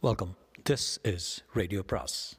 [0.00, 0.36] Welcome
[0.70, 2.38] this is radio bros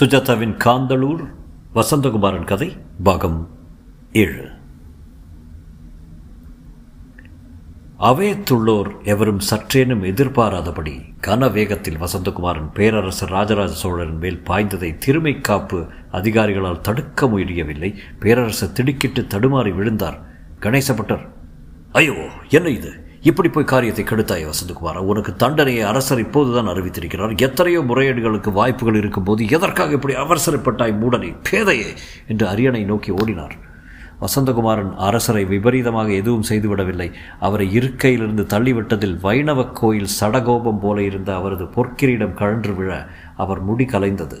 [0.00, 1.22] சுஜாதாவின் Kanthalur
[1.74, 3.56] Vasanthakumaran கதை பாகம்
[4.12, 4.57] ஏழு.
[8.00, 10.92] அவையத்துள்ளோர் எவரும் சற்றேனும் எதிர்பாராதபடி
[11.26, 19.22] கன வேகத்தில் வசந்தகுமாரன் பேரரசர் ராஜராஜ சோழரின் மேல் பாய்ந்ததை திருமை காப்பு அதிகாரிகளால் தடுக்க முயறியவில்லை பேரரசர் திடுக்கிட்டு
[19.22, 20.18] தடுமாறி விழுந்தார்.
[20.60, 21.24] கணேசப்பட்டர்
[21.92, 22.14] ஐயோ
[22.48, 22.92] என்ன இது?
[23.20, 24.96] இப்படி போய் காரியத்தை கெடுத்தாய் வசந்தகுமாரா?
[24.96, 27.40] உனக்கு தண்டனையை அரசர் இப்போதுதான் அறிவித்திருக்கிறார்.
[27.40, 31.36] எத்தனையோ முறையீடுகளுக்கு வாய்ப்புகள் இருக்கும்போது எதற்காக இப்படி அவசரப்பட்டாய் மூடனை?
[31.50, 31.94] பேதையே!
[32.28, 33.56] என்று அரியணை நோக்கி ஓடினார்.
[34.20, 37.10] வசந்தகுமாரன் அரசரை விபரீதமாக எதுவும் செய்துவிடவில்லை.
[37.40, 44.38] அவரை இருக்கையிலிருந்து தள்ளிவிட்டதில் வைணவ கோயில் சடகோபம் போல இருந்த அவரது பொற்கிரீடம் கழன்று விழ அவர் முடி கலைந்தது.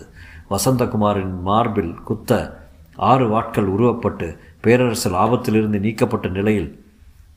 [0.50, 2.60] வசந்தகுமாரின் மார்பில் குத்த
[2.96, 6.70] ஆறு வாட்கள் உருவப்பட்டு பேரரசர் ஆபத்திலிருந்து நீக்கப்பட்ட நிலையில்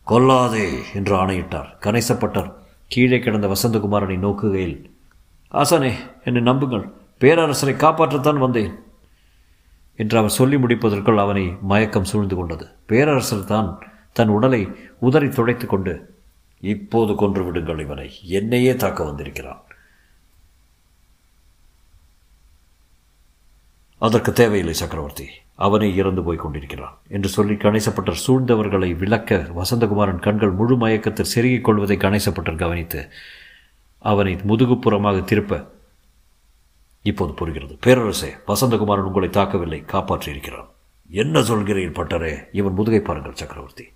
[0.07, 1.77] கொல்லாதே என்று ஆணையிட்டார்.
[1.79, 2.53] கணேசப்பட்டர்
[2.87, 4.77] கீழே கிடந்த வசந்தகுமாரனை நோக்குகையில்
[5.53, 5.91] ஆசானே
[6.23, 6.85] என்னை நம்புங்கள்.
[7.19, 8.71] பேரரசரை காப்பாற்றத்தான் வந்தேன்.
[10.01, 12.65] என்று அவர் சொல்லி முடிப்பதற்குள் அவனை மயக்கம் சூழ்ந்து கொண்டது.
[12.89, 13.69] பேரரசர் தான்
[14.13, 14.61] தன் உடலை
[14.99, 15.93] உதறி துடைத்து கொண்டு
[16.63, 18.07] இப்போது கொன்று விடுங்கள் இவனை
[18.39, 19.61] என்னையே தாக்க வந்திருக்கிறான்.
[24.01, 25.27] அதற்கு தேவையில்லை சக்கரவர்த்தி.
[25.65, 31.97] அவனே இறந்து போய் கொண்டிருக்கிறான் என்று சொல்லி கணேசப்பட்டர் சூழ்ந்தவர்களை விளக்க வசந்தகுமாரன் கண்கள் முழு மயக்கத்தில் செருகிக் கொள்வதை
[31.97, 33.01] கணேசப்பட்டர் கவனித்து
[34.03, 35.59] அவனை முதுகுப்புறமாக திருப்ப
[37.01, 37.77] இப்போது புரிகிறது.
[37.85, 40.67] பேரரசே வசந்தகுமாரன் உங்களை தாக்கவில்லை காப்பாற்றியிருக்கிறான்.
[41.09, 42.47] என்ன சொல்கிறீர் பட்டரே?
[42.51, 43.87] இவன் முதுகை பாருங்கள் சக்கரவர்த்தி.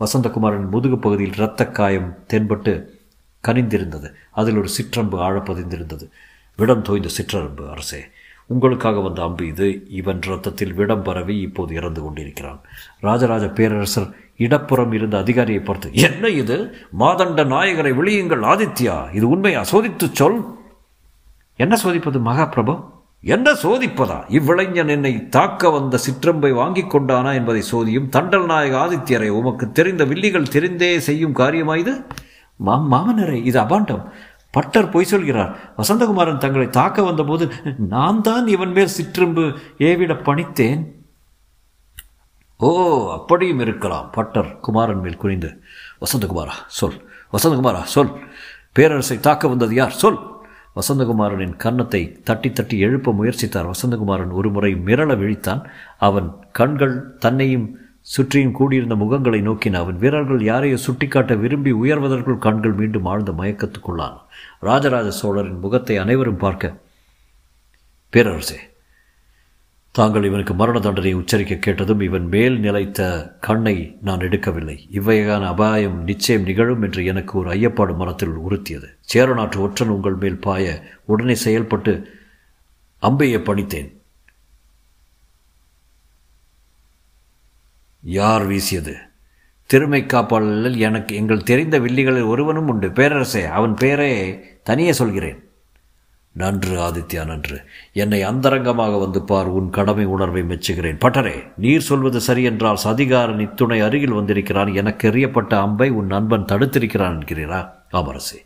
[0.00, 3.00] வசந்தகுமாரன் முதுகு பகுதியில் இரத்த காயம் தென்பட்டு
[3.48, 4.12] கனிந்திருந்தது.
[4.30, 6.08] அதில் ஒரு சிற்றம்பு ஆழப்பதிந்திருந்தது.
[6.56, 8.04] விடம் தோய்ந்த சிற்றம்பு அரசே.
[8.46, 9.86] உங்களுக்காக வந்த அம்பு இது.
[9.88, 12.60] இவன் ரத்தத்தில் விடம் பரவி இப்போது இறந்து கொண்டிருக்கிறான்.
[13.00, 16.74] ராஜராஜ பேரரசர் இடப்புறம் இருந்த அதிகாரியை பார்த்து என்ன இது?
[16.98, 19.14] மாதண்ட நாயகரை விழியுங்கள் ஆதித்யா!
[19.14, 19.60] இது உண்மையா?
[19.60, 20.57] சோதித்துச் சொல்!
[21.58, 22.84] என்ன சோதிப்பது மகாபிரபு?
[23.20, 24.24] என்ன சோதிப்பதா?
[24.28, 30.42] இவ்விளைஞன் என்னை தாக்க வந்த சிற்றம்பை வாங்கி கொண்டானா என்பதை சோதியும் தண்டல் நாயக ஆதித்யரை உமக்கு தெரிந்த வில்லிகள்
[30.42, 32.06] தெரிந்தே செய்யும் காரியமா இது?
[32.56, 34.04] மா மாமனரே இது அபாண்டம்.
[34.50, 35.74] பட்டர் பொய் சொல்கிறார்.
[35.76, 37.50] வசந்தகுமாரன் தங்களை தாக்க வந்தபோது
[37.88, 40.94] நான் தான் இவன் மேல் சிற்றம்பு ஏவிட பணித்தேன்.
[42.58, 44.10] ஓ அப்படியும் இருக்கலாம்.
[44.10, 45.62] பட்டர் குமாரன் மேல் குனிந்து.
[46.00, 47.08] வசந்தகுமாரா சொல்.
[47.32, 48.18] வசந்தகுமாரா சொல்.
[48.72, 49.90] பேரரசை தாக்க வந்தது யார்?
[49.90, 50.36] சொல்.
[50.78, 53.70] வசந்தகுமாரனின் கன்னத்தை தட்டி தட்டி எழுப்ப முயற்சித்தார்.
[53.72, 55.62] வசந்தகுமாரன் ஒரு முறை மிரள விழித்தான்.
[55.98, 57.68] அவன் கண்கள் தன்னையும்
[58.16, 64.16] சுற்றியும் கூடியிருந்த முகங்களை நோக்கின அவன் வீரர்கள் யாரையோ சுட்டிக்காட்ட விரும்பி உயர்வதற்குள் கண்கள் மீண்டும் ஆழ்ந்த மயக்கத்துக்குள்ளான்.
[64.60, 66.76] ராஜராஜ சோழரின் முகத்தை அனைவரும் பார்க்க
[68.12, 68.58] பேரரசே
[69.98, 74.76] தாங்கள் இவனுக்கு மரண தண்டனை உச்சரிக்க கேட்டதும் இவன் மேல் நிலைத்த கண்ணை நான் எடுக்கவில்லை.
[74.92, 78.84] இவ்வகையான அபாயம் நிச்சயம் நிகழும் என்று எனக்கு ஒரு ஐயப்பாடு மனத்தில் உறுத்தியது.
[79.00, 82.10] சேரநாட்டு ஒற்றன் உங்கள் மேல் பாய உடனே செயல்பட்டு
[83.02, 84.00] அம்பையை பணித்தேன்.
[88.02, 88.94] யார் வீசியது?
[89.70, 92.88] திருமை காப்பாளரில் எனக்கு எங்கள் தெரிந்த வில்லிகளில் ஒருவனும் உண்டு.
[92.88, 94.12] பேரரசே அவன் பெயரே
[94.62, 95.47] தனியே சொல்கிறேன்.
[96.38, 97.56] நன்று ஆதித்யா நன்று.
[97.92, 101.00] என்னை அந்தரங்கமாக வந்து பார் உன் கடமை உணர்வை மெச்சுகிறேன்.
[101.04, 104.74] பட்டரே நீர் சொல்வது சரியென்றால் சதிகாரன் இத்துணை அருகில் வந்திருக்கிறான்.
[104.74, 107.60] எனக்கு எறியப்பட்ட அம்பை உன் நண்பன் தடுத்திருக்கிறான் என்கிறீரா?
[107.92, 108.38] ஆமரசே.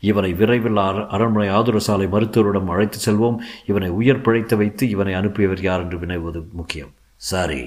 [0.00, 0.76] இவனை விரைவில்
[1.08, 3.36] அரண்மனை ஆதுரசாலை மருத்துவரிடம் அழைத்து செல்வோம்.
[3.66, 6.92] இவனை உயிர் பிழைத்து வைத்து இவனை அனுப்பியவர் யார் என்று வினைவது முக்கியம்.
[7.16, 7.62] சரி.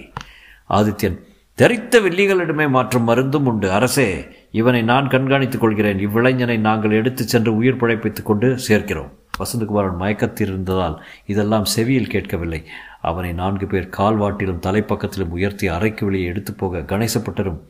[0.70, 1.18] ஆதித்யன்
[1.56, 3.72] தெரித்த வில்லிகளிடமே மாற்றும் மருந்தும் உண்டு.
[3.72, 4.10] அரசே
[4.60, 6.00] இவனை நான் கண்காணித்துக் கொள்கிறேன்.
[6.08, 9.12] இவ்விளைஞனை நாங்கள் எடுத்துச் சென்று உயிர் பிழைப்பித்துக் கொண்டு சேர்க்கிறோம்.
[9.40, 12.60] வசந்தகுமாரன் மயக்கத்தில் இருந்ததால் இதெல்லாம் செவியில் கேட்கவில்லை.
[13.02, 17.62] அவனை நான்கு பேர் கால்வாட்டிலும் தலைப்பக்கத்திலும் உயர்த்தி அறைக்கு வெளியே எடுத்து போக கணேசப்பட்டரும்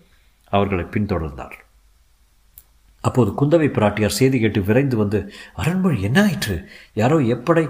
[0.51, 1.55] அவர்களை பின்தொடர்ந்தார்.
[3.01, 5.19] அப்போது குந்தவை பிராட்டியார் செய்தி கேட்டு விரைந்து வந்து
[5.57, 6.57] அரண்மொழி என்ன ஆயிற்று?
[6.93, 7.65] யாரோ எப்படை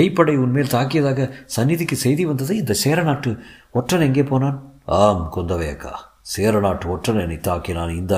[0.00, 2.52] எய்ப்படை உன்மேல் தாக்கியதாக சந்நிதிக்கு செய்தி வந்தது?
[2.56, 3.30] இந்த சேரநாட்டு
[3.72, 4.58] ஒற்றன் எங்கே போனான்?
[4.84, 5.94] ஆம் குந்தவை அக்கா
[6.34, 7.92] சேரநாட்டு ஒற்றன் என்னை தாக்கினான்.
[7.96, 8.14] இந்த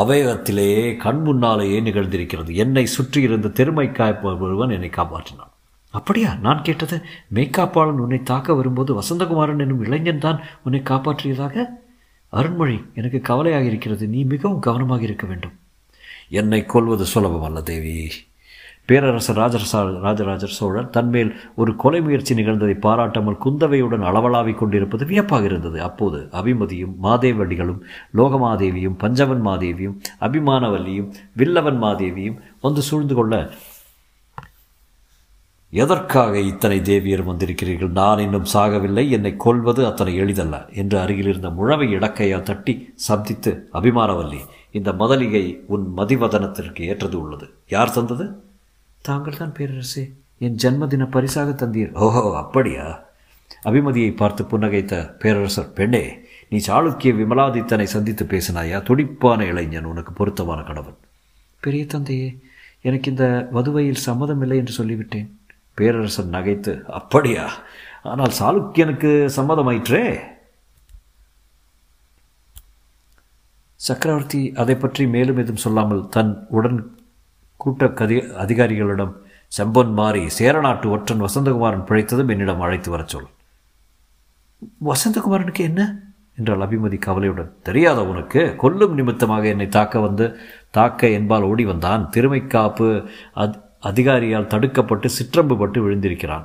[0.00, 2.52] அவயகத்திலேயே கண் முன்னாலேயே நிகழ்ந்திருக்கிறது.
[2.54, 5.52] என்னை சுற்றி இருந்த தெருமைக்காய்ப்ப ஒருவன் என்னை காப்பாற்றினான்.
[5.90, 6.36] அப்படியா?
[6.42, 7.02] நான் கேட்டது
[7.34, 11.64] மேய்க்காப்பாளன் உன்னை தாக்க வரும்போது வசந்தகுமாரன் என்னும் இளைஞன் தான் உன்னை காப்பாற்றியதாக?
[12.32, 15.58] அருண்மொழி எனக்கு கவலையாக இருக்கிறது நீ மிகவும் கவனமாக இருக்க வேண்டும்.
[16.28, 18.12] என்னை கொல்வது சுலபம் அல்ல தேவி.
[18.90, 25.78] பேரரசர் ராஜரசா ராஜராஜர் சோழர் தன்மேல் ஒரு கொலை முயற்சி நிகழ்ந்ததை பாராட்டாமல் குந்தவையுடன் அளவலாவிக் கொண்டிருப்பது வியப்பாக இருந்தது.
[25.88, 27.82] அப்போது அபிமதியும் மாதேவடிகளும்
[28.20, 29.98] லோகமாதேவியும் பஞ்சவன் மாதேவியும்
[30.28, 33.34] அபிமானவல்லியும் வில்லவன் மாதேவியும் வந்து சூழ்ந்து கொள்ள
[35.72, 37.90] எதற்காக இத்தனை தேவியர் வந்திருக்கிறீர்கள்?
[38.00, 39.04] நான் இன்னும் சாகவில்லை.
[39.16, 42.74] என்னை கொல்வது அத்தனை எளிதல்ல என்று அருகில் இருந்த முழவை இடக்கையா தட்டி
[43.08, 44.40] சப்தித்து அபிமானவல்லி
[44.70, 47.48] இந்த மதலிகை உன் மதிவதனத்திற்கு ஏற்றது உள்ளது.
[47.68, 48.26] யார் தந்தது?
[49.02, 50.04] தாங்கள் தான் பேரரசே.
[50.38, 51.92] என் ஜன்மதின பரிசாக தந்தீர்.
[52.06, 52.86] ஓஹோ அப்படியா?
[53.68, 56.02] அபிமதியை பார்த்து புன்னகைத்த பேரரசர் பெண்ணே
[56.50, 58.82] நீ சாளுக்கிய விமலாதித்தனை சந்தித்து பேசினாயா?
[58.82, 60.98] துடிப்பான இளைஞன் உனக்கு பொருத்தமான கணவன்.
[61.60, 62.28] பெரிய தந்தையே
[62.80, 65.28] எனக்கு இந்த வதுவையில் சம்மதம் இல்லை என்று சொல்லிவிட்டேன்.
[65.74, 67.44] பேரரசர் நகைத்து அப்படியா?
[68.02, 70.04] ஆனால் சாளுக்கியனுக்கு சம்மதமாயிற்றே?
[73.80, 76.78] சக்கரவர்த்தி அதை பற்றி மேலும் எதுவும் சொல்லாமல் தன் உடன்
[77.58, 79.12] கூட்ட அதிகாரிகளிடம்
[79.58, 83.26] செம்பன் மாறி சேரநாட்டு ஒற்றன் வசந்தகுமாரன் பிழைத்ததும் என்னிடம் அழைத்து வரச் சொல்.
[84.84, 85.98] வசந்தகுமாரனுக்கு என்ன?
[86.36, 87.52] என்றால் அபிமதி கவலையுடன்.
[87.62, 88.56] தெரியாத உனக்கு?
[88.56, 90.36] கொல்லும் நிமித்தமாக என்னை தாக்க வந்து
[90.70, 92.10] தாக்க என்பால் ஓடி வந்தான்.
[92.16, 96.44] திருமைக்காப்பு அத் அதிகாரியால் தடுக்கப்பட்டு சிற்றம்புபட்டு விழுந்திருக்கிறான்.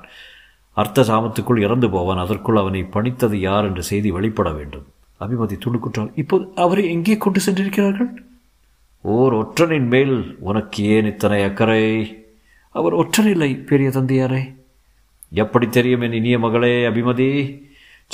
[0.71, 2.17] அர்த்த சாமத்துக்குள் இறந்து போவான்.
[2.17, 4.85] அதற்குள் அவனை பணித்தது யார் என்ற செய்தி வெளிப்பட வேண்டும்.
[5.19, 8.23] அபிமதி துணுக்குற்றால் இப்போது அவரை எங்கே கொண்டு சென்றிருக்கிறார்கள்?
[9.03, 11.83] ஓர் ஒற்றனின் மேல் உனக்கு ஏன் இத்தனை அக்கறை?
[12.69, 14.55] அவர் ஒற்றனில்லை பெரிய தந்தையாரே.
[15.31, 17.61] எப்படி தெரியும் என் இனிய மகளே அபிமதி.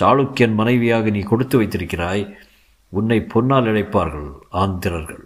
[0.02, 2.36] சாளுக்கியன் மனைவியாக நீ கொடுத்து வைத்திருக்கிறாய்.
[2.90, 5.24] உன்னை பொன்னால் இழைப்பார்கள் ஆந்திரர்கள்.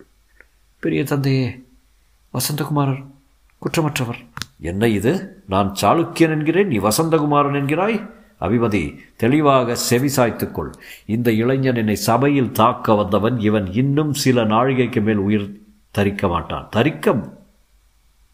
[0.79, 1.63] பெரிய தந்தையே
[2.33, 3.05] வசந்தகுமாரர்
[3.61, 4.25] குற்றமற்றவர்.
[4.59, 5.43] என்ன இது?
[5.47, 8.09] நான் சாளுக்கியன் என்கிறேன் நீ வசந்தகுமாரன் என்கிறாய்?
[8.43, 10.71] அபிமதி தெளிவாக செவிசாய்த்துக்கொள்.
[11.05, 13.39] இந்த இளைஞன் என்னை சபையில் தாக்க வந்தவன்.
[13.39, 15.61] இவன் இன்னும் சில நாழிகைக்கு மேல் உயிர்
[15.91, 16.67] தரிக்க மாட்டான்.
[16.69, 17.37] தரிக்கம்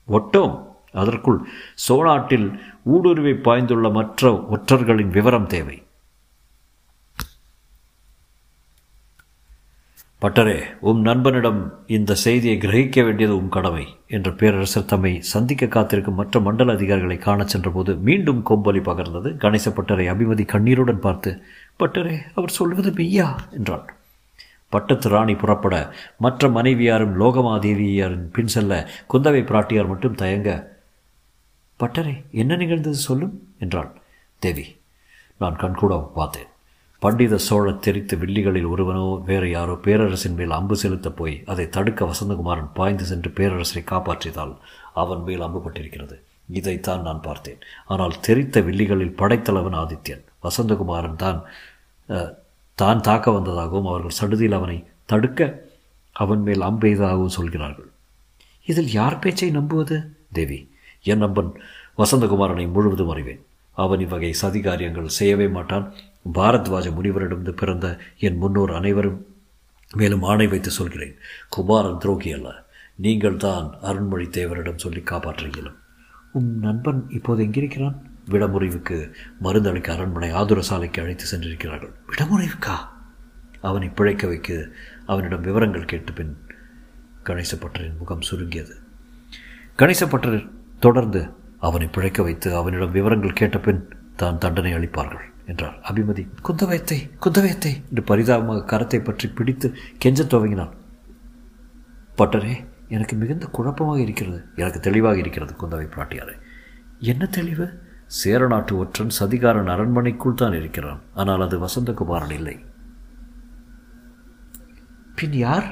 [0.09, 0.67] ஒட்டோம்.
[0.93, 1.39] அதற்குள்
[1.87, 5.83] சோனாட்டில் ஊடுருவி பாய்ந்துள்ள மற்ற ஒற்றர்களின் விவரம் தேவை.
[10.21, 16.39] பட்டரே உம் நண்பனிடம் இந்த செய்தியை கிரகிக்க வேண்டியது உம் கடமை என்ற பேரரசர் தம்மை சந்திக்க காத்திருக்கும் மற்ற
[16.39, 19.29] மண்டல அதிகாரிகளை காணச் சென்றபோது மீண்டும் கொம்பொலி பகர்ந்தது.
[19.37, 21.41] கணேச பட்டரை அபிமதி கண்ணீருடன் பார்த்து
[21.79, 23.35] பட்டரே அவர் சொல்வது மெய்யா?
[23.51, 23.93] என்றாள்
[24.69, 30.77] பட்டத்து ராணி புறப்பட மற்ற மனைவியாரும் லோகமாதேவியாரின் பின் செல்ல குந்தவை பிராட்டியார் மட்டும் தயங்க
[31.79, 33.53] பட்டரே என்ன நிகழ்ந்தது சொல்லும்?
[33.59, 33.91] என்றாள்.
[34.39, 34.75] தேவி
[35.37, 36.49] நான் கண்கூட பார்த்தேன்
[37.03, 42.73] பண்டித சோழ தெரித்த வில்லிகளில் ஒருவனோ வேறு யாரோ பேரரசின் மேல் அம்பு செலுத்தப் போய் அதை தடுக்க வசந்தகுமாரன்
[42.77, 44.53] பாய்ந்து சென்று பேரரசரை காப்பாற்றியதால்
[45.01, 46.17] அவன் மேல் அம்புப்பட்டிருக்கிறது
[46.59, 47.61] இதைத்தான் நான் பார்த்தேன்.
[47.93, 50.23] ஆனால் தெரித்த வில்லிகளில் படைத்தலைவன் ஆதித்யன்.
[50.45, 51.39] வசந்தகுமாரன் தான்
[52.77, 54.77] தான் தாக்க வந்ததாகவும் அவர்கள் சடுதியில் அவனை
[55.11, 55.49] தடுக்க
[56.15, 57.89] அவன் மேல் அம்பெய்ததாகவும் சொல்கிறார்கள்.
[58.67, 59.97] இதில் யார் பேச்சை நம்புவது?
[60.37, 60.59] தேவி
[61.11, 61.51] என் நம்பன்
[62.01, 63.41] வசந்தகுமாரனை முழுவதும் அறிவேன்.
[63.77, 65.85] அவன் இவ்வகை சதிகாரியங்கள் செய்யவே மாட்டான்.
[66.25, 69.25] பாரத்வாஜ முனிவரிடமிருந்து பிறந்த என் முன்னோர் அனைவரும்
[69.95, 71.15] மேலும் ஆணை வைத்து சொல்கிறேன்.
[71.49, 72.67] குமாரன் துரோகி அல்ல.
[72.95, 75.77] நீங்கள் தான் அருண்மொழி தேவரிடம் சொல்லி காப்பாற்ற இயலும்
[76.31, 77.95] உன் நண்பன் இப்போது எங்கிருக்கிறான்?
[78.29, 79.11] விடமுறைவுக்கு
[79.43, 81.93] மருந்தளிக்க அரண்மனை ஆதுர சாலைக்கு அழைத்து சென்றிருக்கிறார்கள்.
[82.07, 82.75] விடமுறைவுக்கா?
[83.61, 84.69] அவனை பிழைக்க வைக்க
[85.05, 86.37] அவனிடம் விவரங்கள் கேட்டு பின்
[87.23, 88.75] கணேசப்பட்டரின் முகம் சுருங்கியது.
[89.75, 90.49] கணேசப்பட்டர்
[90.79, 91.29] தொடர்ந்து
[91.59, 95.25] அவனை பிழைக்க வைத்து அவனிடம் விவரங்கள் கேட்ட பின் தான் தண்டனை அளிப்பார்கள்.
[95.51, 96.23] என்றார் அபிமதி.
[96.47, 97.73] குந்தவயத்தை குந்தவயத்தை.
[97.89, 99.67] என்று பரிதாபமாக கரத்தை பற்றி பிடித்து
[100.05, 100.73] கெஞ்சத் துவங்கினான்
[102.17, 102.55] பட்டரே
[102.87, 104.39] எனக்கு மிகுந்த குழப்பமாக இருக்கிறது.
[104.55, 106.35] எனக்கு தெளிவாக இருக்கிறது குந்தவை பிராட்டியாரே
[107.11, 107.67] என்ன தெளிவு?
[108.19, 111.01] சேரநாட்டு ஒற்றன் சதிகாரன் அரண்மனைக்குள் தான் இருக்கிறான்.
[111.13, 112.55] ஆனால் அது வசந்தகுமாரன் இல்லை.
[115.15, 115.67] பின் யார்?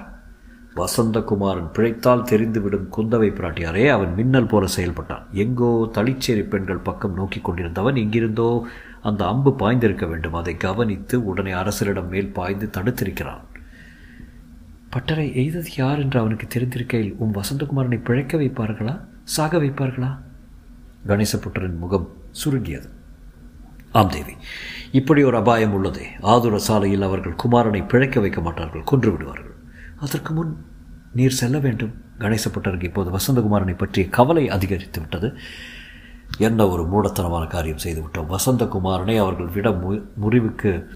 [0.75, 5.23] வசந்தகுமாரன் பிழைத்தால் தெரிந்துவிடும் குந்தவை பிராட்டியாரே அவன் மின்னல் போல செயல்பட்டான்.
[5.43, 8.49] எங்கோ தளிச்சேரி பெண்கள் பக்கம் நோக்கி கொண்டிருந்தவன் எங்கிருந்தோ
[9.07, 10.33] அந்த அம்பு பாய்ந்திருக்க வேண்டும்.
[10.33, 13.43] அதை கவனித்து உடனே அரசரிடம் மேல் பாய்ந்து தடுத்திருக்கிறான்.
[14.93, 18.95] பட்டரை எய்தது யார் என்று அவனுக்கு தெரிந்திருக்கையில் உன் வசந்தகுமாரனை பிழைக்க வைப்பார்களா?
[19.23, 20.11] சாக வைப்பார்களா?
[21.07, 22.89] கணேசபுட்டரின் முகம் சுருங்கியது.
[23.91, 24.33] ஆம் தேவி
[24.91, 26.05] இப்படி ஒரு அபாயம் உள்ளதே.
[26.21, 29.55] ஆதுர சாலையில் அவர்கள் குமாரனை பிழைக்க வைக்க மாட்டார்கள் கொன்று விடுவார்கள்.
[29.95, 30.51] அதற்கு முன்
[31.13, 31.93] நீர் செல்ல வேண்டும்.
[32.19, 35.29] கணேசபுட்டருக்கு இப்போது வசந்தகுமாரனை பற்றிய கவலை அதிகரித்து விட்டது.
[36.37, 38.35] என்ன ஒரு மூடத்தனமான காரியம் செய்துவிட்டோம்.
[38.35, 40.87] வசந்தகுமாரனை அவர்கள் விட மு முறிவுக்கு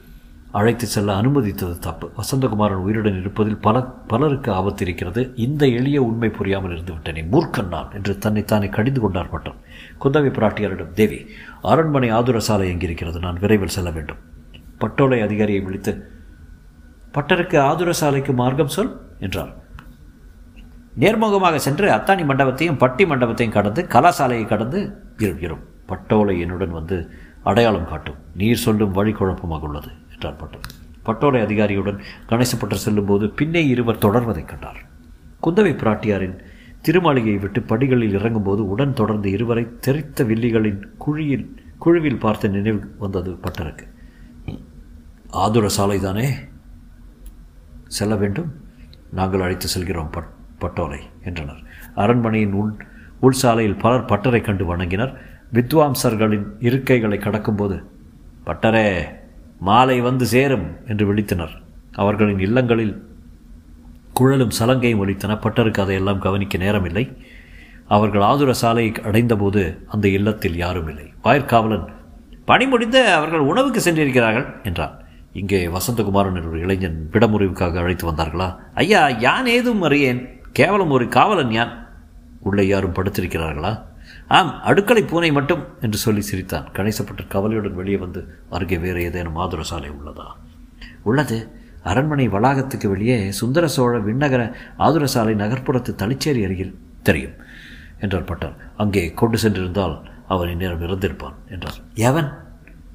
[0.51, 2.11] அழைத்து செல்ல அனுமதித்தது தப்பு.
[2.17, 7.91] வசந்தகுமாரன் உயிருடன் இருப்பதில் பல பலருக்கு ஆபத்து இருக்கிறது இந்த எளிய உண்மை புரியாமல் இருந்து விட்டேனே மூர்க்கன் நான்
[7.93, 9.55] என்று தன்னைத்தானே கடிந்து கொண்டார் பட்டம்.
[10.03, 11.25] குந்தவை பிராட்டியாரிடம் தேவி
[11.61, 13.19] அரண்மனை ஆதுர சாலை எங்கிருக்கிறது?
[13.19, 14.17] நான் விரைவில் செல்ல வேண்டும்.
[14.79, 16.11] பட்டோலை அதிகாரியை விழித்து
[17.13, 19.60] பட்டருக்கு ஆதுர சாலைக்கு மார்க்கம் சொல் என்றார்.
[20.99, 24.79] நேர்முகமாக சென்று அத்தானி மண்டபத்தையும் பட்டி மண்டபத்தையும் கடந்து கலாசாலையை கடந்து
[25.17, 26.97] இருக்கிறோம் இரும் பட்டோலை என்னுடன் வந்து
[27.43, 28.17] அடையாளம் காட்டும்.
[28.35, 30.65] நீர் சொல்லும் வழி குழப்பமாக உள்ளது என்றார் பட்டம்
[31.05, 34.81] பட்டோலை அதிகாரியுடன் கணேசப்பட்டர் செல்லும்போது பின்னே இருவர் தொடர்வதைக் கண்டார்.
[35.43, 36.35] குந்தவை பிராட்டியாரின்
[36.87, 43.85] திருமாளிகையை விட்டு படிகளில் இறங்கும்போது உடன் தொடர்ந்து இருவரை தெரித்த வில்லிகளின் குழியில் குழுவில் பார்த்த நினைவு வந்தது பட்டருக்கு.
[45.29, 46.27] ஆதுர சாலைதானே
[47.87, 48.51] செல்ல வேண்டும்.
[49.11, 50.29] நாங்கள் அழைத்து செல்கிறோம் பட்
[50.63, 51.61] பட்டோலை என்றனர்.
[51.95, 52.73] அரண்மனையின் உள்
[53.25, 55.13] உள்சாலையில் பலர் பட்டரை கண்டு வணங்கினர்.
[55.53, 57.77] வித்வாம்சர்களின் இருக்கைகளை கடக்கும்போது
[58.45, 58.87] பட்டரே
[59.59, 61.53] மாலை வந்து சேரும் என்று விழித்தனர்.
[61.91, 62.95] அவர்களின் இல்லங்களில்
[64.13, 65.35] குழலும் சலங்கையும் ஒலித்தன.
[65.45, 67.05] பட்டருக்கு அதையெல்லாம் கவனிக்க நேரமில்லை.
[67.87, 71.87] அவர்கள் ஆதுர சாலையை அடைந்தபோது அந்த இல்லத்தில் யாரும் இல்லை வாயிற்காவலன்
[72.45, 74.95] பணி முடிந்து அவர்கள் உணவுக்கு சென்றிருக்கிறார்கள் என்றான்
[75.33, 78.47] இங்கே வசந்தகுமாரன் ஒரு இளைஞன் விடமுறிவுக்காக அழைத்து வந்தார்களா?
[78.73, 80.21] ஐயா யான் ஏதும் அறியேன்.
[80.53, 81.87] கேவலம் ஒரு காவலன் யான்
[82.39, 83.81] உள்ளே யாரும் படுத்திருக்கிறார்களா?
[84.27, 86.69] ஆம் அடுக்களை பூனை மட்டும் என்று சொல்லி சிரித்தான்.
[86.73, 90.25] கணேசப்பட்ட கவலையுடன் வெளியே வந்து அருகே வேறு ஏதேனும் மாதுர சாலை உள்ளதா?
[91.03, 91.59] உள்ளது.
[91.83, 97.33] அரண்மனை வளாகத்துக்கு வெளியே சுந்தர சோழ விண்ணகர ஆதுர சாலை நகர்ப்புறத்து தளிச்சேரி அருகில் தெரியும்
[97.99, 98.55] என்றார் பட்டார்.
[98.77, 101.79] அங்கே கொண்டு சென்றிருந்தால் அவன் இந்நேரம் இறந்திருப்பான் என்றார்.
[101.93, 102.37] எவன்?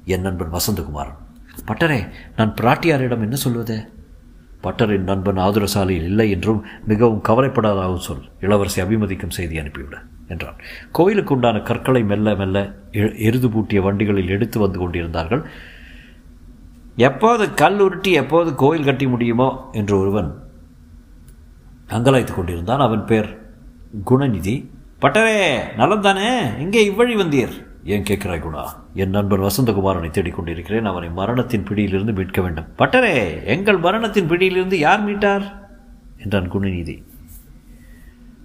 [0.05, 1.19] என் நண்பன் வசந்தகுமாரன்.
[1.67, 3.96] பட்டரே நான் பிராட்டியாரிடம் என்ன சொல்வது?
[4.63, 6.61] பட்டரின் நண்பன் ஆதரசாலையில் இல்லை என்றும்
[6.91, 8.23] மிகவும் கவலைப்படாதாகவும் சொல்.
[8.45, 9.97] இளவரசி அபிமதிக்கும் செய்தி அனுப்பிவிட
[10.27, 10.57] என்றான்.
[10.91, 12.57] கோயிலுக்கு உண்டான கற்களை மெல்ல மெல்ல
[13.27, 15.43] எருது பூட்டிய வண்டிகளில் எடுத்து வந்து கொண்டிருந்தார்கள்.
[17.09, 20.29] எப்போது கல் உருட்டி எப்போது கோயில் கட்டி முடியுமோ என்று ஒருவன்
[21.97, 22.85] அங்கலாய்த்து கொண்டிருந்தான்.
[22.87, 23.29] அவன் பேர்
[24.11, 24.55] குணநிதி.
[25.03, 25.39] பட்டரே
[25.79, 26.29] நலம் தானே
[26.63, 27.55] இங்கே இவ்வழி வந்தீர்.
[27.83, 28.65] ஏன் கேட்கிறாய் குணா?
[28.93, 30.81] என் நண்பர் வசந்தகுமாரனை தேடிக்கொண்டிருக்கிறேன்.
[30.81, 32.65] அவனை மரணத்தின் பிடியிலிருந்து மீட்க வேண்டும்.
[32.77, 35.51] பட்டரே எங்கள் மரணத்தின் பிடியிலிருந்து யார் மீட்டார்?
[36.17, 37.03] என்றான் குணநீதி.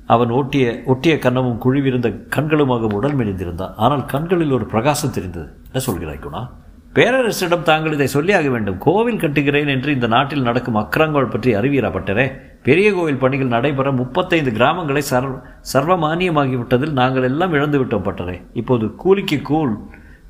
[0.06, 3.74] அவன் ஓட்டிய ஒட்டிய கன்னமும் குழிவிருந்த கண்களுமாக உடல் மெலிந்திருந்தான்.
[3.76, 5.56] ஆனால் கண்களில் ஒரு பிரகாசம் தெரிந்தது.
[5.72, 6.50] என்ன சொல்கிறாய் குணா?
[6.96, 8.78] பேரரசிடம் தாங்கள் இதை சொல்லியாக வேண்டும்.
[8.86, 12.26] கோவில் கட்டுகிறேன் என்று இந்த நாட்டில் நடக்கும் அக்கிரங்கள் பற்றி அறிவீரா பட்டரே
[12.66, 15.30] பெரிய கோவில் பணிகள் நடைபெற முப்பத்தைந்து கிராமங்களை சர்வ
[15.72, 18.36] சர்வமானியமாகிவிட்டதில் நாங்கள் எல்லாம் இழந்து விட்டோம் பட்டரே.
[18.60, 19.72] இப்போது கூலிக்கு கூழ்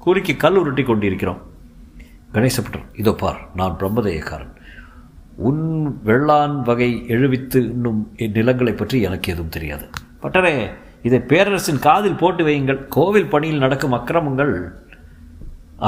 [0.04, 1.40] கூலிக்கு கல் உருட்டி கொண்டிருக்கிறோம்.
[2.36, 4.52] கணேசப்பட்டர் இதோ பார் நான் பிரம்மதேயக்காரன்.
[5.48, 5.64] உன்
[6.08, 8.00] வெள்ளான் வகை எழுவித்து இன்னும்
[8.38, 9.84] நிலங்களை பற்றி எனக்கு எதுவும் தெரியாது.
[10.22, 10.54] பட்டரே
[11.08, 12.80] இதை பேரரசின் காதில் போட்டு வையுங்கள்.
[12.98, 14.54] கோவில் பணியில் நடக்கும் அக்கிரமங்கள்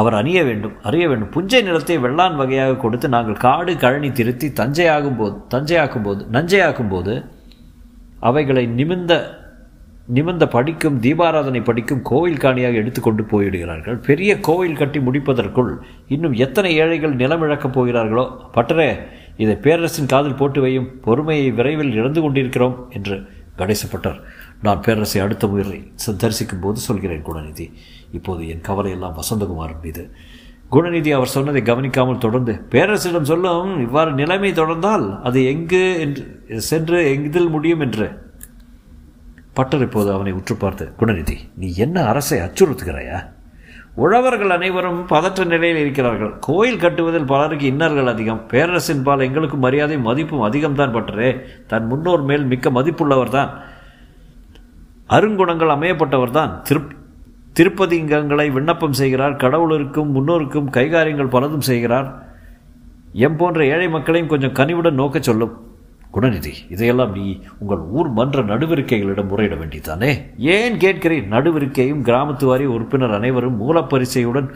[0.01, 1.33] அவர் அணிய வேண்டும் அறிய வேண்டும்.
[1.35, 7.15] புஞ்சை நிலத்தை வெள்ளான் வகையாக கொடுத்து நாங்கள் காடு கழனி திருத்தி தஞ்சையாகும் போது தஞ்சையாக்கும் போது நஞ்சையாக்கும் போது
[8.21, 9.43] அவைகளை நிமிந்த
[10.17, 13.97] நிமிந்த படிக்கும் தீபாராதனை படிக்கும் கோவில் காணியாக எடுத்துக்கொண்டு போயிடுகிறார்கள்.
[14.09, 15.71] பெரிய கோவில் கட்டி முடிப்பதற்குள்
[16.09, 18.25] இன்னும் எத்தனை ஏழைகள் நிலம் இழக்கப் போகிறார்களோ?
[18.55, 18.91] பட்டரே
[19.37, 23.17] இதை பேரரசின் காதில் போட்டு வையும் பொறுமையை விரைவில் இழந்து கொண்டிருக்கிறோம் என்று
[23.57, 24.19] கணேசப்பட்டர்
[24.63, 25.79] நான் பேரரசை அடுத்த முறை
[26.21, 27.67] தரிசிக்கும் போது சொல்கிறேன் குணநிதி.
[28.13, 30.05] இப்போது என் கவலையெல்லாம் வசந்தகுமாரன் மீது.
[30.73, 36.25] குணநிதி அவர் சொன்னதை கவனிக்காமல் தொடர்ந்து பேரரசிடம் சொல்லும் இவ்வாறு நிலைமை தொடர்ந்தால் அது எங்கு என்று
[36.71, 38.09] சென்று எங்கிதில் முடியும் என்று.
[39.53, 43.19] பட்டர் இப்போது அவனை உற்று பார்த்து குணநிதி நீ என்ன அரசை அச்சுறுத்துகிறாயா?
[43.95, 46.33] உழவர்கள் அனைவரும் பதற்ற நிலையில் இருக்கிறார்கள்.
[46.41, 48.47] கோயில் கட்டுவதில் பலருக்கு இன்னர்கள் அதிகம்.
[48.47, 53.51] பேரரசின் பால் எங்களுக்கு மரியாதை மதிப்பும் அதிகம்தான் பட்டரே தன் முன்னோர் மேல் மிக்க மதிப்புள்ளவர் தான்
[55.09, 56.93] அருங்குணங்கள் அமையப்பட்டவர் தான் திருப்
[57.57, 59.33] திருப்பதிங்கங்களை விண்ணப்பம் செய்கிறார்.
[59.33, 62.09] கடவுளருக்கும் முன்னோருக்கும் கைகாரியங்கள் பலதும் செய்கிறார்.
[63.13, 65.74] எம் போன்ற ஏழை மக்களையும் கொஞ்சம் கனிவுடன் நோக்கச் சொல்லும்.
[66.15, 71.33] குணநிதி இதையெல்லாம் நீ உங்கள் ஊர் மன்ற நடுவிருக்கைகளிடம் முறையிட வேண்டியதானே ஏன் கேட்கிறேன்?
[71.33, 74.49] நடுவிருக்கையும் கிராமத்து வாரிய உறுப்பினர் அனைவரும் மூலப்பரிசையுடன்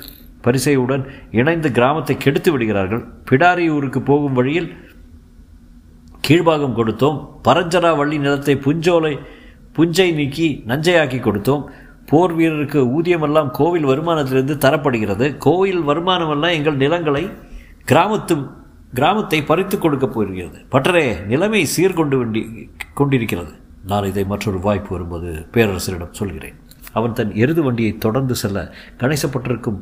[0.44, 3.02] பரிசையுடன் இணைந்து கிராமத்தை கெடுத்து விடுகிறார்கள்.
[3.30, 4.68] பிடாரியூருக்கு போகும் வழியில்
[6.28, 7.18] கீழ்பாகம் கொடுத்தோம்.
[7.44, 9.18] பரஞ்சரா வள்ளி நிலத்தை புஞ்சோலை
[9.76, 11.64] புஞ்சை நீக்கி நஞ்சையாக்கி கொடுத்தோம்.
[12.10, 15.36] போர் வீரருக்கு ஊதியமெல்லாம் கோவில் வருமானத்திலிருந்து தரப்படுகிறது.
[15.36, 17.30] கோவில் வருமானமெல்லாம் எங்கள் நிலங்களை
[17.84, 18.34] கிராமத்து
[18.94, 20.58] கிராமத்தை பறித்து கொடுக்க போகிறது.
[20.72, 23.52] பட்டரே நிலைமை சீர்கொண்டு வேண்டி கொண்டிருக்கிறது.
[23.86, 26.54] நான் இதை மற்றொரு வாய்ப்பு வரும்போது பேரரசரிடம் சொல்கிறேன்.
[26.92, 29.80] அவன் தன் எருது வண்டியை தொடர்ந்து செல்ல கணேசப்பட்டிருக்கும்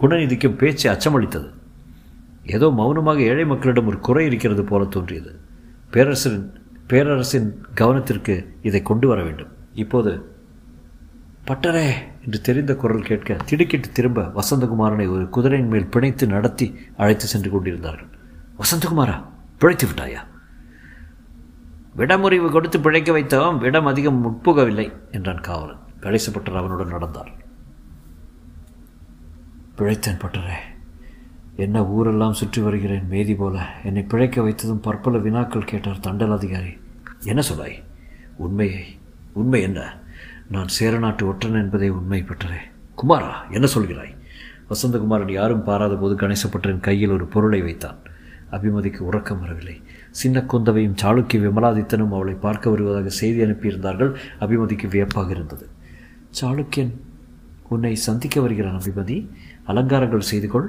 [0.00, 1.48] குணநிதிக்கும் பேச்சு அச்சமளித்தது.
[2.44, 5.40] ஏதோ மௌனமாக ஏழை மக்களிடம் ஒரு குறை இருக்கிறது போல தோன்றியது.
[5.90, 6.48] பேரரசரின்
[6.86, 9.52] பேரரசின் கவனத்திற்கு இதை கொண்டு வர வேண்டும்.
[9.74, 10.32] இப்போது
[11.46, 11.92] பட்டரே
[12.24, 18.10] என்று தெரிந்த குரல் கேட்க திடுக்கிட்டு திரும்ப வசந்தகுமாரனை ஒரு குதிரையின் மேல் பிணைத்து நடத்தி அழைத்து சென்று கொண்டிருந்தார்கள்.
[18.58, 19.24] வசந்தகுமாரா
[19.58, 20.20] பிழைத்து விட்டாயா?
[21.96, 25.78] விடமுறிவு கொடுத்து பிழைக்க வைத்தவன் விடம் அதிகம் முட்புகவில்லை என்றான் காவலன்.
[26.00, 27.30] கடைசப்பட்டர் அவனுடன் நடந்தார்.
[29.78, 30.56] பிழைத்தேன் பட்டரே
[31.56, 33.66] என்ன ஊரெல்லாம் சுற்றி வருகிறேன் மேதி போல.
[33.84, 36.72] என்னை பிழைக்க வைத்ததும் பற்பல வினாக்கள் கேட்டார் தண்டல் அதிகாரி
[37.24, 37.84] என்ன சொல்லாய்?
[38.36, 39.00] உண்மையை
[39.32, 39.98] உண்மை என்ன?
[40.48, 42.60] நான் சேரநாட்டு ஒற்றன் என்பதே உண்மை பட்டரே.
[42.96, 44.16] குமாரா என்ன சொல்கிறாய்?
[44.70, 48.03] வசந்தகுமாரன் யாரும் பாராத போது கணேசப்பட்டரின் கையில் ஒரு பொருளை வைத்தான்.
[48.56, 49.82] அபிமதிக்கு உறக்கம் வரவில்லை.
[50.10, 54.14] சின்ன குந்தவையும் சாளுக்கிய விமலாதித்தனும் அவளை பார்க்க வருவதாக செய்தி அனுப்பியிருந்தார்கள்.
[54.40, 55.66] அபிமதிக்கு வியப்பாக இருந்தது.
[56.40, 56.92] சாளுக்கியன்
[57.68, 59.28] உன்னை சந்திக்க வருகிறான் அபிமதி.
[59.64, 60.68] அலங்காரங்கள் செய்து கொள்.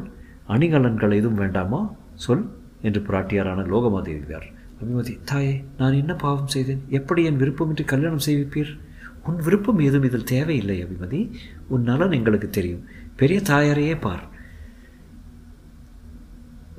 [0.50, 1.94] அணிகலன்கள் எதுவும் வேண்டாமா?
[2.13, 2.50] சொல்
[2.82, 6.84] என்று பிராட்டியாரான லோகமாதேவியார் அபிமதி தாயே நான் என்ன பாவம் செய்தேன்?
[6.89, 8.80] எப்படி என் விருப்பமின்றி கல்யாணம் செய்விப்பீர்?
[9.25, 11.32] உன் விருப்பம் ஏதும் இதில் தேவையில்லை அபிமதி.
[11.68, 12.84] உன் நலன் எங்களுக்கு தெரியும்.
[13.15, 14.34] பெரிய தாயாரையே பார்.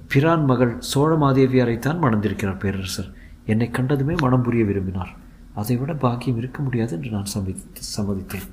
[0.09, 3.13] பிரான் மகள் சோழமாதேவியாரைத்தான் மணந்திருக்கிறார் பேரரசர்.
[3.45, 5.13] என்னை கண்டதுமே மனம் புரிய விரும்பினார்.
[5.55, 7.55] அதைவிட பாக்கியம் இருக்க முடியாது என்று நான் சம்மதி
[7.97, 8.49] சம்மதித்தேன்.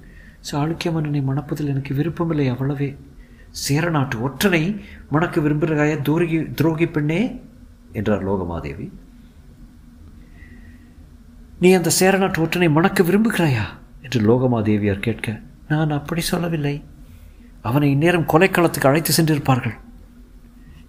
[0.51, 2.95] சாளுக்கிய மன்னனை மணப்பதில் எனக்கு விருப்பமில்லை அவ்வளவே.
[3.49, 4.79] சேர நாட்டு ஒற்றனை
[5.09, 7.41] மணக்க விரும்புகிறாய துரோகி துரோகி பெண்ணே
[7.91, 8.89] என்றார் லோகமாதேவி.
[11.59, 13.65] நீ அந்த சேரநாட்டு ஒற்றனை மணக்க விரும்புகிறாயா
[14.01, 16.83] என்று லோகமாதேவியார் கேட்க நான் அப்படி சொல்லவில்லை.
[17.61, 19.75] அவனை இந்நேரம் கொலைக்களத்துக்கு அழைத்து சென்றிருப்பார்கள்.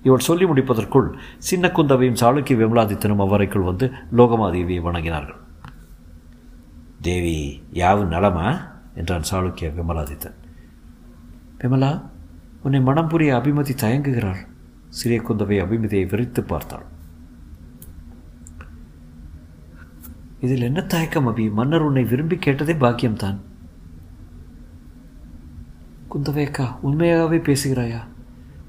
[0.04, 1.08] இவள் சொல்லி முடிப்பதற்குள்
[1.38, 5.42] சின்ன குந்தவையும் சாளுக்கிய விமலாதித்தனும் அவரைக்குள் வந்து லோகமாதேவியை வணங்கினார்கள்.
[7.00, 8.72] தேவி யாவும் நலமா?
[8.94, 10.38] என்றான் சாளுக்கிய விமலாதித்தன்.
[11.60, 12.02] விமலா
[12.62, 14.46] உன்னை மனம் புரிய அபிமதி தயங்குகிறாள்.
[14.88, 16.84] சிறிய குந்தவை அபிமதியை விரித்து பார்த்தாள்.
[20.40, 21.52] இதில் என்ன தயக்கம் அபி?
[21.52, 23.38] மன்னர் உன்னை விரும்பி கேட்டதே பாக்கியம்தான்.
[26.10, 28.00] குந்தவை அக்கா உண்மையாகவே பேசுகிறாயா?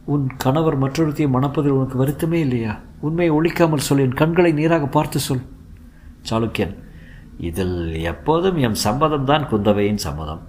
[0.05, 2.79] உன் கணவர் மற்றொருத்தையும் மணப்பதில் உனக்கு வருத்தமே இல்லையா?
[2.99, 5.45] உண்மையை ஒழிக்காமல் சொல் என் கண்களை நீராக பார்த்து சொல்.
[6.29, 6.75] சாளுக்கியன்
[7.37, 10.41] இதில் எப்போதும் என் சம்மதம் தான் குந்தவையின் சம்மதம்.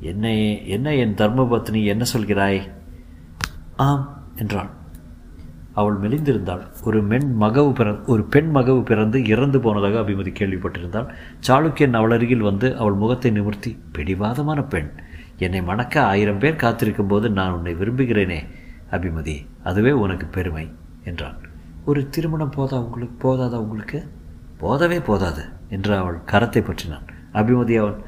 [0.00, 2.60] என்னை என்ன என் தர்மபத்னி என்ன சொல்கிறாய்?
[3.76, 4.70] ஆம் என்றாள்.
[5.72, 6.64] அவள் மெலிந்திருந்தாள்.
[6.82, 11.08] ஒரு மென் மகவு பிற ஒரு பெண் மகவு பிறந்து இறந்து போனதாக அபிமதி கேள்விப்பட்டிருந்தாள்.
[11.48, 14.90] சாளுக்கியன் அவள் அருகில் வந்து அவள் முகத்தை நிமிர்த்தி பிடிவாதமான பெண்.
[15.38, 18.40] என்னை மணக்க ஆயிரம் பேர் காத்திருக்கும் போது நான் உன்னை விரும்புகிறேனே.
[18.96, 20.64] அபிமதி அதுவே உனக்கு பெருமை
[21.04, 21.38] என்றான்.
[21.84, 23.98] ஒரு திருமணம் போதா உங்களுக்கு போதாதா உங்களுக்கு?
[24.60, 27.06] போதவே போதாது என்று அவள் கரத்தை பற்றினான்.
[27.32, 27.98] அபிமதி அவன்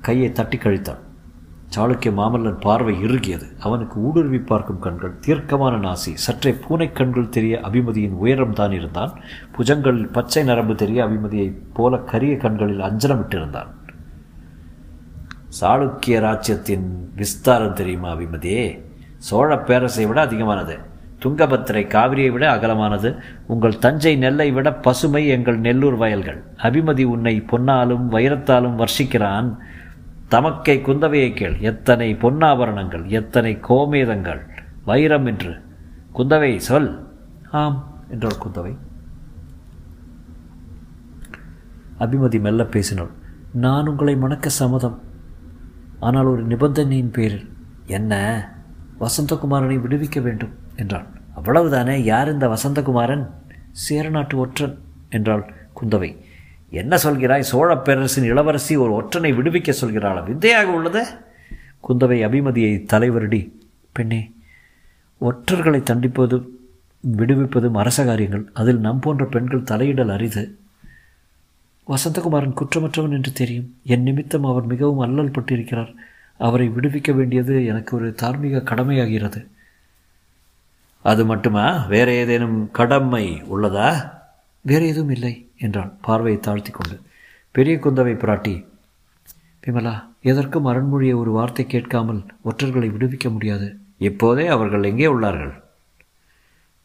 [0.00, 1.02] கையை தட்டி கழித்தாள்
[1.74, 3.46] சாளுக்கிய மாமல்லன் பார்வை இறுகியது.
[3.58, 9.12] அவனுக்கு ஊடுருவி பார்க்கும் கண்கள் தீர்க்கமான நாசி சற்றே பூனை கண்கள் தெரிய அபிமதியின் உயரம் தான் இருந்தான்.
[9.56, 13.72] புஜங்களில் பச்சை நரம்பு தெரிய அபிமதியைப் போல கரிய கண்களில் அஞ்சலமிட்டிருந்தான்
[15.60, 18.64] சாளுக்கிய ராஜ்யத்தின் விஸ்தாரம் தெரியுமா அபிமதியே?
[19.24, 20.78] சோழ பேரரசை விட அதிகமானது.
[21.22, 23.16] துங்கபத்திரை காவிரியை விட அகலமானது.
[23.46, 26.42] உங்கள் தஞ்சை நெல்லை விட பசுமை எங்கள் நெல்லூர் வயல்கள்.
[26.56, 29.56] அபிமதி உன்னை பொன்னாலும் வைரத்தாலும் வர்ஷிக்கிறான்.
[30.28, 31.58] தமக்கை குந்தவையை கேள்.
[31.58, 34.40] எத்தனை பொன்னாபரணங்கள் எத்தனை கோமேதங்கள்.
[34.84, 35.60] வைரம் என்று.
[36.14, 37.08] குந்தவை சொல்.
[37.50, 38.76] ஆம் என்றாள் குந்தவை.
[42.00, 43.10] அபிமதி மெல்ல பேசினாள்.
[43.52, 45.00] நான் உங்களை மணக்க சம்மதம்.
[46.00, 47.52] ஆனால் ஒரு நிபந்தனையின் பேரில்.
[47.86, 48.53] என்ன?
[49.04, 53.24] வசந்தகுமாரனை விடுவிக்க வேண்டும் என்றான் அவ்வளவுதானே யார் இந்த வசந்தகுமாரன்?
[53.70, 54.78] சேரநாட்டு ஒற்றன்
[55.10, 56.16] என்றாள் குந்தவை.
[56.70, 57.48] என்ன சொல்கிறாய்?
[57.50, 60.24] சோழ பேரரசின் இளவரசி ஒரு ஒற்றனை விடுவிக்க சொல்கிறாள்?
[60.24, 61.02] விந்தையாக உள்ளது?
[61.88, 63.50] குந்தவை அபிமதியை தலைவருடி.
[63.92, 64.32] பெண்ணே
[65.20, 66.46] ஒற்றர்களை தண்டிப்பதும்
[67.16, 68.50] விடுவிப்பதும் அரச காரியங்கள்.
[68.52, 70.58] அதில் நம் போன்ற பெண்கள் தலையிடல் அரிது.
[71.88, 73.74] வசந்தகுமாரன் குற்றமற்றவன் என்று தெரியும்.
[73.84, 75.94] என் நிமித்தம் அவர் மிகவும் அல்லல் பட்டிருக்கிறார்
[76.38, 79.46] அவரை விடுவிக்க வேண்டியது எனக்கு ஒரு தார்மீக கடமையாகிறது.
[81.02, 81.86] அது மட்டுமா?
[81.86, 84.10] வேற ஏதேனும் கடமை உள்ளதா?
[84.60, 87.00] வேறு எதுவும் இல்லை என்றான் பார்வையை தாழ்த்தி கொண்டு
[87.50, 88.66] பெரிய குந்தவை பிராட்டி
[89.66, 93.78] விமலா எதற்கும் அரண்மொழியை ஒரு வார்த்தை கேட்காமல் ஒற்றர்களை விடுவிக்க முடியாது.
[93.98, 95.63] இப்போதே அவர்கள் எங்கே உள்ளார்கள்?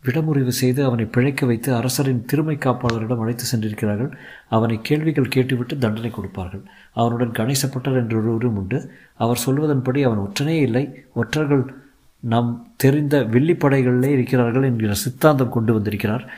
[0.06, 4.18] விடமுறிவு செய்து அவனை பிழைக்க வைத்து அரசரின் திருமை காப்பாளரிடம் அழைத்து சென்றிருக்கிறார்கள்.
[4.50, 6.62] அவனை கேள்விகள் கேட்டுவிட்டு தண்டனை கொடுப்பார்கள்.
[6.94, 8.92] அவனுடன் கணேசப்பட்டர் என்ற ஒருவரும் உண்டு.
[9.16, 11.04] அவர் சொல்வதன்படி அவன் ஒற்றனே இல்லை.
[11.14, 11.74] ஒற்றர்கள்
[12.20, 16.34] நம் தெரிந்த வில்லிப்படைகளிலே இருக்கிறார்கள் என்கிற சித்தாந்தம் கொண்டு வந்திருக்கிறார்.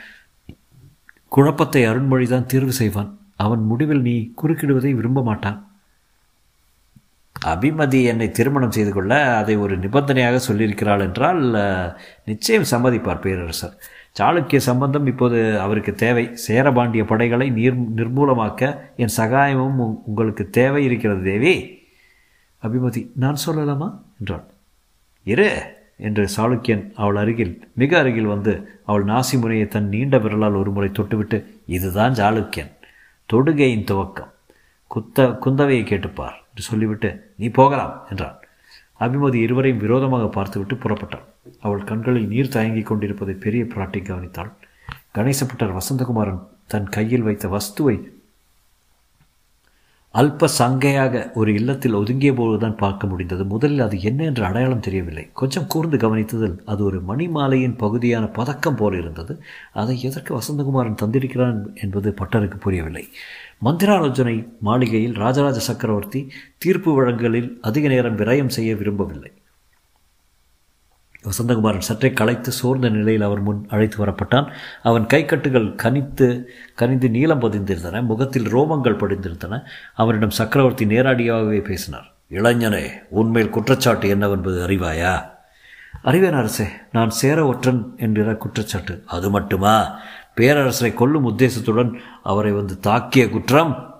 [1.28, 3.18] குழப்பத்தை அருண்மொழிதான் தீர்வு செய்வான்.
[3.36, 5.71] அவன் முடிவில் நீ குறுக்கிடுவதை விரும்ப மாட்டான்.
[7.46, 13.78] அபிமதி என்னை திருமணம் செய்து கொள்ள அதை ஒரு நிபந்தனையாக சொல்லியிருக்கிறாள் என்றால் நிச்சயம் சம்மதிப்பார் பேரரசர்.
[14.18, 16.36] சாளுக்கிய சம்பந்தம் இப்போது அவருக்கு தேவை.
[16.36, 21.82] சேரபாண்டிய படைகளை நீர் நிர்மூலமாக்க என் சகாயமும் உங்களுக்கு தேவை இருக்கிறது தேவி.
[22.62, 23.98] அபிமதி நான் சொல்லலாமா?
[24.18, 24.44] என்றாள்.
[25.24, 25.62] இரு
[25.96, 30.88] என்று சாளுக்கியன் அவள் அருகில் மிக அருகில் வந்து அவள் நாசி முறையை தன் நீண்ட விரலால் ஒரு முறை
[30.88, 32.72] தொட்டுவிட்டு இதுதான் சாளுக்கியன்.
[33.32, 34.30] தொடுகையின் துவக்கம்.
[34.86, 36.40] குத்த குந்தவையை கேட்டுப்பார்.
[36.52, 38.38] என்று சொல்லிவிட்டு நீ போகலாம் என்றான்.
[39.00, 41.26] அபிமதி இருவரையும் விரோதமாக பார்த்துவிட்டு புறப்பட்டாள்
[41.60, 44.50] அவள் கண்களில் நீர் தயங்கிக் கொண்டிருப்பதை பெரிய பிராட்டி கவனித்தாள்.
[45.14, 47.96] கணேசப்பட்டர் வசந்தகுமாரன் தன் கையில் வைத்த வஸ்துவை
[50.14, 53.44] அல்ப சங்கையாக ஒரு இல்லத்தில் ஒதுங்கிய போதுதான் பார்க்க முடிந்தது.
[53.44, 55.28] முதலில் அது என்ன என்று அடையாளம் தெரியவில்லை.
[55.32, 59.42] கொஞ்சம் கூர்ந்து கவனித்ததில் அது ஒரு மணிமாலையின் பகுதியான பதக்கம் போல் இருந்தது.
[59.72, 63.08] அதை எதற்கு வசந்தகுமாரன் தந்திருக்கிறான் என்பது பட்டருக்கு புரியவில்லை.
[63.58, 69.32] மந்திராலோசனை மாளிகையில் ராஜராஜ சக்கரவர்த்தி தீர்ப்பு வழங்கலில் அதிக நேரம் விரயம் செய்ய விரும்பவில்லை.
[71.22, 74.50] வசந்தகுமாரன் சற்றே களைத்து சோர்ந்த நிலையில் அவர் முன் அழைத்து வரப்பட்டான்.
[74.82, 79.62] அவன் கைக்கட்டுகள் கனித்து கனிந்து நீளம் பதிந்திருந்தன முகத்தில் ரோமங்கள் படிந்திருந்தன
[79.94, 82.14] அவனிடம் சக்கரவர்த்தி நேரடியாகவே பேசினார்.
[82.30, 85.30] இளைஞனே உண்மையில் குற்றச்சாட்டு என்னவென்பது அறிவாயா?
[86.02, 89.02] அறிவேன் அரசே நான் சேர ஒற்றன் என்கிற குற்றச்சாட்டு.
[89.06, 89.98] அது மட்டுமா?
[90.36, 93.90] பேரரசரை கொல்லும் உத்தேசத்துடன் அவரை வந்து தாக்கிய குற்றம்?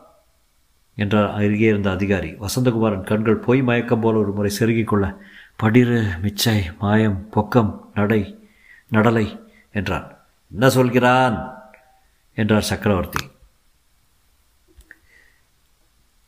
[0.94, 2.36] என்றார் அருகே இருந்த அதிகாரி.
[2.40, 5.16] வசந்தகுமாரன் கண்கள் பொய் மயக்கம் போல ஒரு முறை செருகிக் கொள்ள
[5.62, 8.48] படிறு மிச்சை மாயம் பொக்கம் நடை
[8.92, 9.40] நடலை
[9.72, 10.18] என்றான்.
[10.52, 11.54] என்ன சொல்கிறான்?
[12.34, 13.26] என்றார் சக்கரவர்த்தி.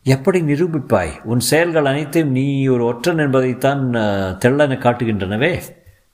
[0.02, 1.22] எப்படி நிரூபிப்பாய்?
[1.22, 3.90] உன் செயல்கள் அனைத்தையும் நீ ஒரு ஒற்றன் என்பதைத்தான்
[4.44, 5.62] தெள்ளென காட்டுகின்றனவே?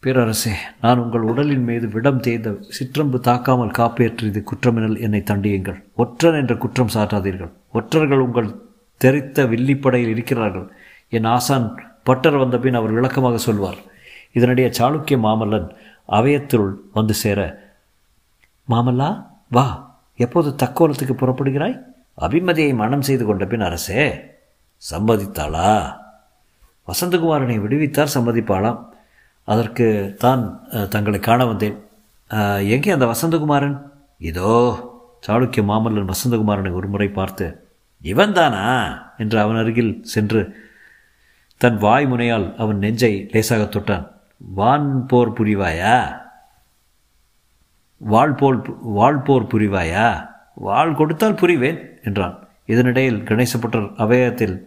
[0.02, 5.82] பேரரசே நான் உங்கள் உடலின் மீது விடம் தேய்ந்த சிற்றம்பு தாக்காமல் காப்பேற்றியது குற்றமெனல் என்னை தண்டியுங்கள்.
[5.96, 7.52] ஒற்றன் என்ற குற்றம் சாட்டாதீர்கள்.
[7.72, 8.54] ஒற்றர்கள் உங்கள்
[8.96, 10.72] தெரித்த வில்லிப்படையில் இருக்கிறார்கள்.
[11.08, 13.80] என் ஆசான் பட்டர் வந்தபின் அவர் விளக்கமாக சொல்வார்
[14.38, 15.68] இதனிடையே சாளுக்கிய மாமல்லன்
[16.18, 17.40] அவயத்திருள் வந்து சேர
[18.68, 19.08] மாமல்லா
[19.56, 19.66] வா
[20.18, 21.76] எப்போது தக்கோலத்துக்கு புறப்படுகிறாய்?
[22.18, 24.02] அபிமதியை மனம் செய்து கொண்ட பின் அரசே.
[24.82, 25.70] சம்மதித்தாளா?
[26.88, 28.80] வசந்தகுமாரனை விடுவித்தார் சம்மதிப்பாளாம்.
[29.48, 29.86] அதற்கு
[30.24, 30.42] தான்
[30.94, 31.76] தங்களை காண வந்தேன்.
[32.74, 33.76] எங்கே அந்த வசந்தகுமாரன்?
[34.30, 34.54] இதோ
[35.26, 37.46] சாளுக்கிய மாமல்லன் வசந்தகுமாரனை ஒருமுறை பார்த்து
[38.04, 38.64] இவன்தானா
[39.22, 40.40] என்று அவன் அருகில் சென்று
[41.60, 44.10] தன் வாய் முனையால் அவன் நெஞ்சை லேசாக தொட்டான்.
[44.54, 46.20] வான் போர் புரிவாயா?
[47.96, 50.28] வாழ் போல் வாழ் போர் புரிவாயா?
[50.54, 52.48] வாழ் கொடுத்தால் புரிவேன் என்றான்.
[52.66, 54.62] இதனிடையில் கணேசப்பட்டர் அவயத்தில்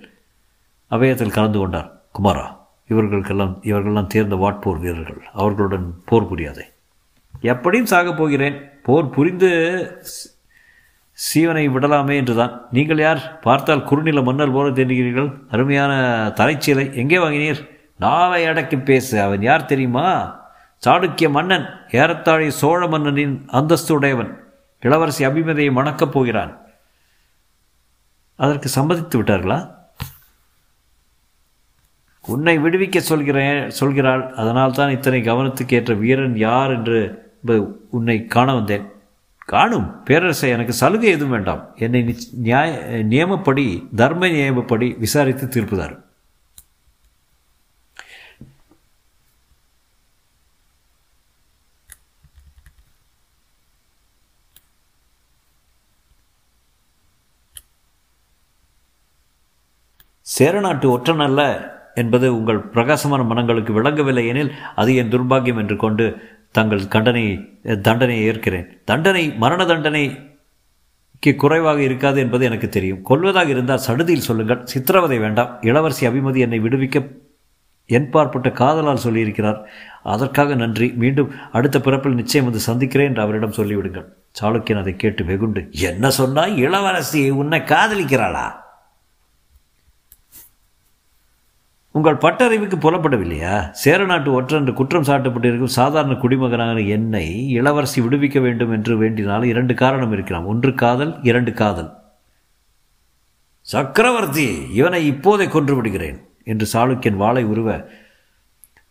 [0.91, 2.01] அவயத்தில் கலந்து கொண்டார்.
[2.19, 2.57] குமாரா
[2.89, 5.21] இவர்களுக்கெல்லாம் இவர்களெல்லாம் தேர்ந்த வாட்போர் வீரர்கள்.
[5.33, 6.63] அவர்களுடன் போர் புரியாதே.
[7.41, 8.69] எப்படியும் சாகப் போகிறேன்.
[8.83, 9.49] போர் புரிந்து
[11.27, 12.53] சீவனை விடலாமே என்றுதான்.
[12.75, 13.21] நீங்கள் யார்?
[13.45, 15.93] பார்த்தால் குறுநில மன்னர் போல தெரிகிறீர்கள் அருமையான
[16.39, 17.61] தலைச்சீலை எங்கே வாங்கினீர்?
[18.03, 19.15] நாவை அடக்கி பேசு.
[19.25, 20.07] அவன் யார் தெரியுமா?
[20.83, 21.65] சாளுக்கிய மன்னன்
[21.99, 24.31] ஏறத்தாழி சோழ மன்னனின் அந்தஸ்து உடையவன்
[24.83, 26.51] இளவரசி அபிமதியை மணக்கப் போகிறான்.
[28.35, 29.59] அதற்கு சம்மதித்து விட்டார்களா?
[32.33, 34.23] உன்னை விடுவிக்க சொல்கிறேன் சொல்கிறாள்.
[34.41, 36.99] அதனால் தான் இத்தனை கவனத்துக்கு ஏற்ற வீரன் யார் என்று
[37.97, 38.85] உன்னை காண வந்தேன்.
[39.51, 39.87] காணும்.
[40.07, 41.61] பேரரசை எனக்கு சலுகை எதுவும் வேண்டாம்.
[41.85, 42.01] என்னை
[42.47, 42.71] நியாய
[43.13, 43.65] நியமப்படி
[44.01, 45.95] தர்ம நியமப்படி விசாரித்து தீர்ப்புதார்
[60.35, 61.41] சேரநாட்டு ஒற்றன் அல்ல
[62.01, 64.51] என்பது உங்கள் பிரகாசமான மனங்களுக்கு விளங்கவில்லை எனில்
[64.81, 66.05] அது என் துர்பாகியம் என்று கொண்டு
[66.57, 67.23] தங்கள் கண்டனை
[67.87, 68.67] தண்டனையை ஏற்கிறேன்.
[68.89, 73.03] தண்டனை மரண தண்டனைக்கு குறைவாக இருக்காது என்பது எனக்கு தெரியும்.
[73.03, 74.65] கொள்வதாக இருந்தால் சடுதியில் சொல்லுங்கள்.
[74.71, 75.51] சித்திரவதை வேண்டாம்.
[75.61, 77.21] இளவரசி அபிமதி என்னை விடுவிக்க
[77.85, 79.59] என் பார்ப்பட்ட காதலால் சொல்லியிருக்கிறார்.
[80.03, 80.87] அதற்காக நன்றி.
[81.03, 84.07] மீண்டும் அடுத்த பிறப்பில் நிச்சயம் வந்து சந்திக்கிறேன் என்று அவரிடம் சொல்லிவிடுங்கள்.
[84.41, 88.45] சாளுக்கியன் அதை கேட்டு வெகுண்டு என்ன சொன்னால் இளவரசி உன்னை காதலிக்கிறாளா?
[91.95, 93.69] உங்கள் பட்டறிவுக்கு புலப்படவில்லையா?
[93.71, 100.45] சேரநாட்டு ஒற்றென்று குற்றம் சாட்டப்பட்டிருக்கும் சாதாரண குடிமகனான என்னை இளவரசி விடுவிக்க வேண்டும் என்று வேண்டினால் இரண்டு காரணம் இருக்கலாம்.
[100.45, 101.93] ஒன்று காதல் இரண்டு காதல்.
[103.61, 107.89] சக்கரவர்த்தி இவனை இப்போதை கொன்று விடுகிறேன் என்று சாளுக்கியன் வாளை உருவ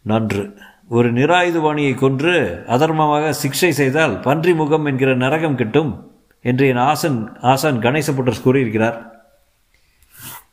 [0.03, 0.55] நன்று.
[0.89, 6.11] ஒரு நிராயுதவாணியை கொன்று அதர்மமாக சிக்ஷை செய்தால் பன்றி முகம் என்கிற நரகம் கிட்டும்
[6.41, 9.12] என்று என் ஆசன் ஆசான் கணேசபுட்டர் கூறியிருக்கிறார்.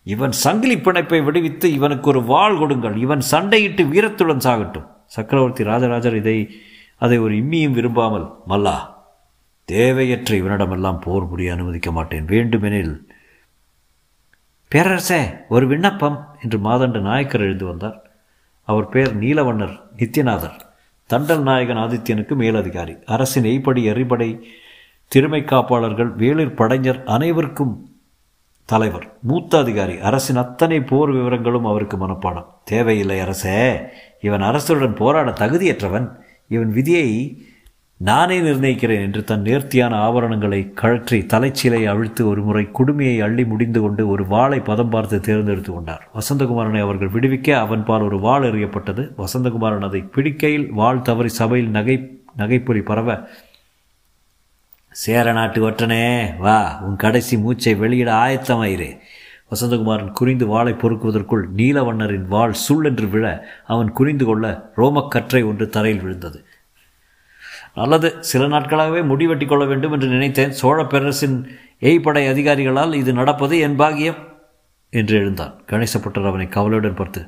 [0.03, 2.95] இவன் சங்கிலி பிணைப்பை விடுவித்து இவனுக்கு ஒரு வாள் கொடுங்கள்.
[2.95, 4.87] இவன் சண்டையிட்டு வீரத்துடன் சாகட்டும்.
[5.05, 6.49] சக்கரவர்த்தி ராஜராஜர் இதை
[6.97, 8.77] அதை ஒரு இம்மியும் விரும்பாமல் மல்லா
[9.65, 12.25] தேவையற்ற இவனிடமெல்லாம் போர் புரிய அனுமதிக்க மாட்டேன்.
[12.25, 13.07] வேண்டுமெனில்
[14.71, 18.09] பேரரசே ஒரு விண்ணப்பம் என்று மாதண்ட நாயக்கர் எழுந்து வந்தார்.
[18.63, 20.57] அவர் பெயர் நீலவண்ணர் நித்யநாதர்
[21.13, 22.95] தண்டல் நாயகன் ஆதித்யனுக்கு மேலதிகாரி.
[23.05, 24.39] அரசின் எய்ப்படி எறிபடை
[25.07, 27.88] திறமை காப்பாளர்கள் வேளிர் படைஞர் அனைவருக்கும்
[28.71, 32.49] தலைவர் மூத்த அதிகாரி அரசின் அத்தனை போர் விவரங்களும் அவருக்கு மனப்பாடம்.
[32.63, 33.59] தேவையில்லை அரசே.
[34.21, 36.07] இவன் அரசுடன் போராட தகுதியற்றவன்.
[36.47, 37.07] இவன் விதியை
[37.97, 44.03] நானே நிர்ணயிக்கிறேன் என்று தன் நேர்த்தியான ஆபரணங்களை கழற்றி தலைச்சீலை அழுத்து ஒரு முறை குடுமையை அள்ளி முடிந்து கொண்டு
[44.09, 46.03] ஒரு வாளை பதம் பார்த்து தேர்ந்தெடுத்து கொண்டார்.
[46.13, 49.05] வசந்தகுமாரனை அவர்கள் விடுவிக்க அவன் பால் ஒரு வாள் எறியப்பட்டது.
[49.17, 51.97] வசந்தகுமாரன் அதை பிடிக்கையில் வாள் தவறி சபையில் நகை
[52.37, 53.09] நகைப்பொறி பரவ
[55.01, 56.03] சேர நாட்டு ஒற்றனே
[56.37, 58.89] வா உன் கடைசி மூச்சை வெளியிட ஆயத்தமாயிரு.
[59.51, 63.25] வசந்தகுமாரன் குறிந்து வாளை பொறுக்குவதற்குள் நீலவண்ணரின் வாள் சுள்ளென்று என்று விழ
[63.65, 66.39] அவன் குறிந்து கொள்ள ரோமக்கற்றை ஒன்று தரையில் விழுந்தது.
[67.75, 70.51] நல்லது சில நாட்களாகவே முடிவெட்டி கொள்ள வேண்டும் என்று நினைத்தேன்.
[70.51, 71.37] சோழ பேரரசின்
[71.81, 74.21] எய்படை அதிகாரிகளால் இது நடப்பது என் பாகியம்
[74.89, 75.55] என்று எழுந்தான்.
[75.67, 77.23] கணேசப்பட்டர் அவனை கவலையுடன் பார்த்து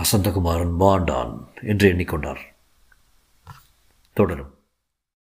[0.00, 2.44] வசந்தகுமாரன் மாண்டான் என்று எண்ணிக்கொண்டார்.
[4.16, 4.52] தொடரும்.